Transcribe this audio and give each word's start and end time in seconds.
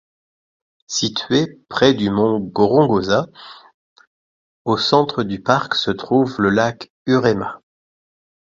Situé 0.87 1.59
près 1.69 1.93
du 1.93 2.09
mont 2.09 2.39
Gorongosa, 2.39 3.27
au 4.65 4.75
centre 4.75 5.21
du 5.21 5.43
parc 5.43 5.75
se 5.75 5.91
trouve 5.91 6.41
le 6.41 6.49
lac 6.49 6.91
Urema. 7.05 7.61